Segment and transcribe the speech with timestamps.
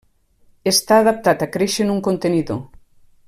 [0.71, 2.63] Està adaptat a créixer en un contenidor.